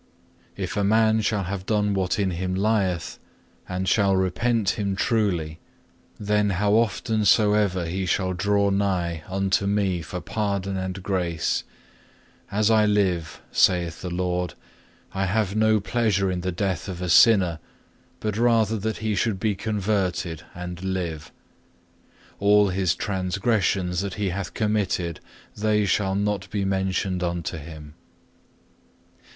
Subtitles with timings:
[0.57, 3.19] If a man shall have done what in him lieth,
[3.69, 5.59] and shall repent him truly,
[6.19, 11.63] then how often soever he shall draw nigh unto Me for pardon and grace,
[12.51, 14.55] As I live, saith the Lord,
[15.13, 17.59] I have no pleasure in the death of a sinner,
[18.19, 21.31] but rather that he should be converted, and live.
[22.39, 25.19] All his transgressions that he hath committed,
[25.55, 27.93] they shall not be mentioned unto him.